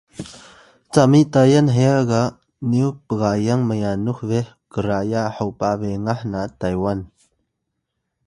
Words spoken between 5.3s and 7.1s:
hopa bengah na Taywan